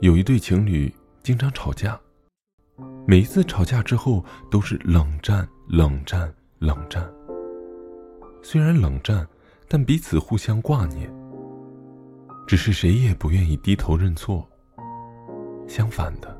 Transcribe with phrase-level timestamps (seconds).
[0.00, 0.92] 有一对情侣
[1.22, 1.98] 经常吵架，
[3.06, 7.08] 每一次吵架之后都是冷战、冷战、冷战。
[8.42, 9.26] 虽然冷战，
[9.68, 11.12] 但彼此互相挂念。
[12.46, 14.46] 只是谁也不愿意低头认错。
[15.68, 16.36] 相反的，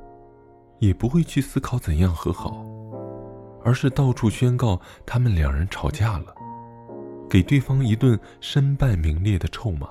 [0.81, 2.67] 也不会去思考怎样和好，
[3.65, 6.35] 而是到处宣告他们两人吵架了，
[7.31, 9.89] 给对方一顿身败名裂的臭骂。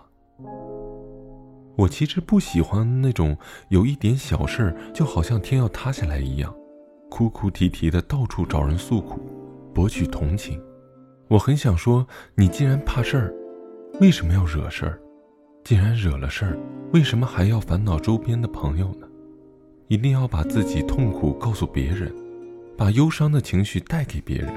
[1.77, 3.35] 我其实不喜欢那种
[3.69, 6.53] 有一点小事儿就好像天要塌下来一样，
[7.09, 9.19] 哭哭啼啼的到处找人诉苦，
[9.73, 10.61] 博取同情。
[11.27, 13.33] 我很想说，你既然怕事儿，
[13.99, 14.99] 为什么要惹事儿？
[15.63, 16.57] 既然惹了事儿，
[16.91, 19.07] 为什么还要烦恼周边的朋友呢？
[19.87, 22.13] 一定要把自己痛苦告诉别人，
[22.77, 24.51] 把忧伤的情绪带给别人。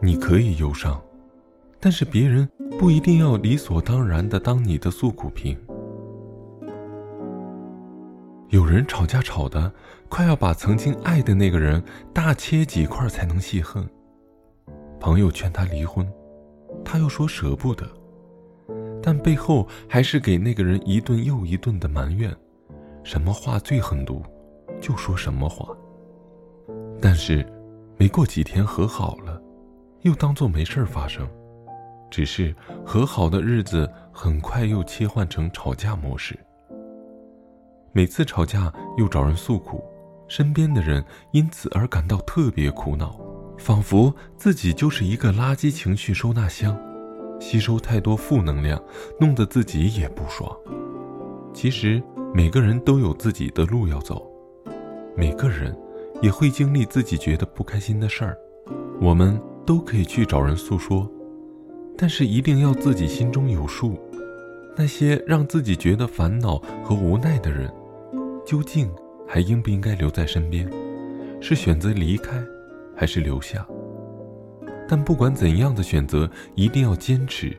[0.00, 1.00] 你可以忧伤，
[1.78, 5.56] 但是别人不一定要理所当然的当你的诉苦瓶。
[8.52, 9.72] 有人吵架吵的
[10.10, 13.82] 快要把曾经爱的那个人大切几块才能泄恨。
[15.00, 16.06] 朋友劝他离婚，
[16.84, 17.88] 他又说舍不得。
[19.02, 22.30] 但背后还是给那个人一顿又一顿的埋怨，
[23.02, 24.22] 什么话最狠毒，
[24.82, 25.74] 就说什么话。
[27.00, 27.50] 但是，
[27.96, 29.42] 没过几天和好了，
[30.02, 31.26] 又当做没事发生。
[32.10, 36.38] 只是和好的日子很快又切换成吵架模式。
[37.94, 39.84] 每次吵架又找人诉苦，
[40.26, 43.20] 身边的人因此而感到特别苦恼，
[43.58, 46.74] 仿佛自己就是一个垃圾情绪收纳箱。
[47.38, 48.82] 吸收太多负能量，
[49.20, 50.50] 弄得自己也不爽。
[51.52, 54.26] 其实每个人都有自己的路要走，
[55.14, 55.76] 每个人
[56.22, 58.38] 也会经历自己觉得不开心的事儿。
[59.00, 61.10] 我们都可以去找人诉说，
[61.98, 63.98] 但是一定要自己心中有数。
[64.74, 67.70] 那些让自己觉得烦恼和无奈的人，
[68.52, 68.94] 究竟
[69.26, 70.70] 还应不应该留在身边？
[71.40, 72.38] 是选择离开，
[72.94, 73.66] 还是留下？
[74.86, 77.56] 但不管怎样的选择，一定要坚持。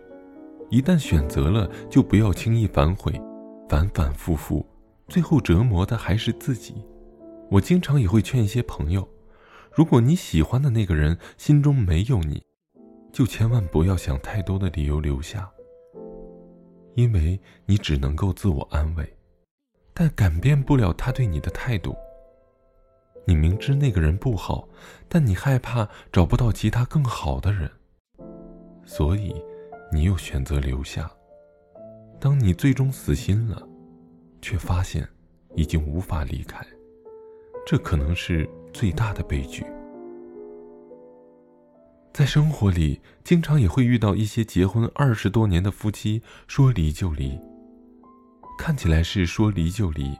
[0.69, 3.11] 一旦选择了，就不要轻易反悔，
[3.67, 4.63] 反反复复，
[5.07, 6.75] 最后折磨的还是自己。
[7.49, 9.09] 我经常也会劝一些朋友：
[9.73, 12.39] 如果你喜欢的那个人心中没有你，
[13.11, 15.49] 就千万不要想太多的理由留下，
[16.93, 19.11] 因为你只能够自我安慰，
[19.93, 21.95] 但改变不了他对你的态度。
[23.25, 24.67] 你明知那个人不好，
[25.07, 27.71] 但你害怕找不到其他更好的人，
[28.85, 29.33] 所以
[29.91, 31.09] 你又选择留下。
[32.19, 33.65] 当你最终死心了，
[34.41, 35.07] 却发现
[35.55, 36.65] 已经无法离开，
[37.65, 39.65] 这可能是最大的悲剧。
[42.13, 47.39] 在生活里，经常也会遇到一些结婚二十多年的夫妻说离就离，
[48.63, 50.17] 看起来是说离就离。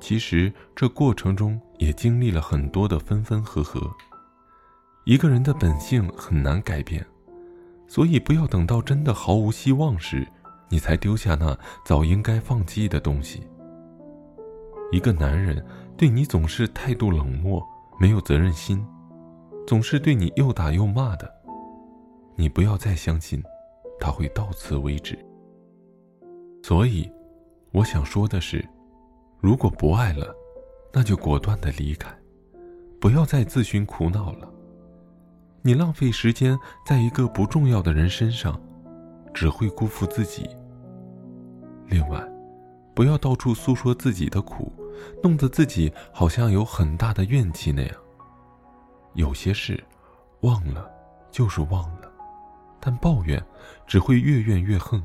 [0.00, 3.78] 其实这过程中也经历了很多的分分合合。
[5.04, 7.04] 一个人的本性很难改变，
[7.86, 10.26] 所以不要等到真的毫无希望时，
[10.70, 11.54] 你才丢下那
[11.84, 13.46] 早应该放弃的东西。
[14.90, 15.62] 一个男人
[15.98, 17.62] 对你总是态度冷漠，
[18.00, 18.82] 没有责任心，
[19.66, 21.30] 总是对你又打又骂的，
[22.36, 23.42] 你不要再相信
[24.00, 25.18] 他会到此为止。
[26.62, 27.10] 所以，
[27.72, 28.66] 我想说的是。
[29.42, 30.36] 如果不爱了，
[30.92, 32.14] 那就果断的离开，
[33.00, 34.46] 不要再自寻苦恼了。
[35.62, 38.60] 你浪费时间在一个不重要的人身上，
[39.32, 40.46] 只会辜负自己。
[41.86, 42.22] 另外，
[42.94, 44.70] 不要到处诉说自己的苦，
[45.22, 47.94] 弄得自己好像有很大的怨气那样。
[49.14, 49.82] 有些事，
[50.42, 50.86] 忘了
[51.30, 52.12] 就是忘了，
[52.78, 53.42] 但抱怨
[53.86, 55.02] 只会越怨越恨，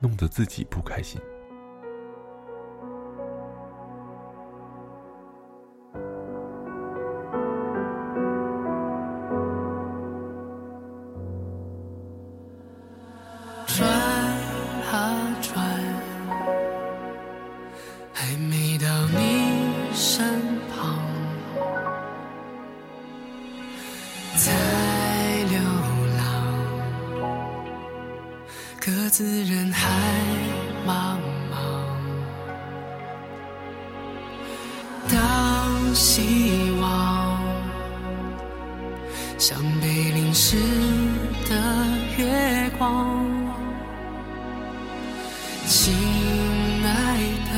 [0.00, 1.20] 弄得自己不开心。
[29.10, 29.88] 自人海
[30.86, 31.18] 茫
[31.50, 31.58] 茫，
[35.10, 37.42] 当希望
[39.36, 40.56] 像被淋湿
[41.48, 41.56] 的
[42.18, 43.26] 月光，
[45.66, 45.92] 亲
[46.84, 47.18] 爱
[47.50, 47.52] 的，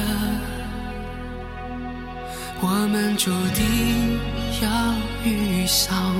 [2.62, 4.18] 我们注定
[4.62, 6.16] 要遇上，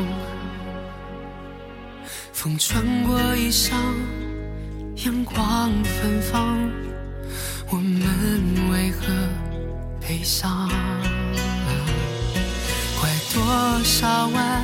[2.35, 3.73] 风穿过衣裳。
[5.05, 6.71] 阳光芬芳，
[7.71, 9.13] 我们为何
[10.01, 10.69] 悲伤？
[13.01, 13.43] 拐多
[13.83, 14.63] 少弯，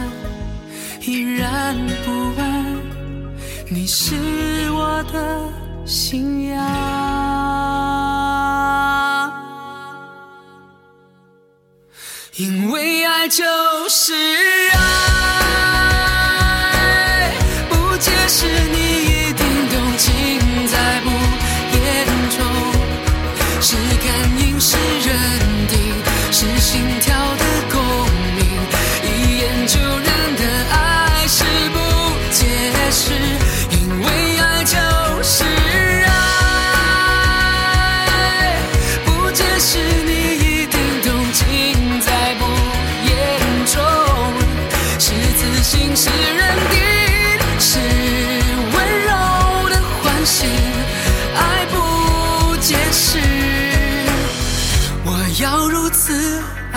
[1.00, 2.80] 依然不问，
[3.68, 4.14] 你是
[4.70, 5.42] 我的
[5.84, 6.56] 信仰。
[12.36, 13.44] 因为爱就
[13.88, 15.07] 是爱。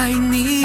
[0.02, 0.61] 爱你。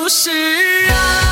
[0.00, 1.29] 不是啊。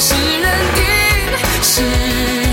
[0.00, 0.82] 是认定，
[1.62, 2.47] 是。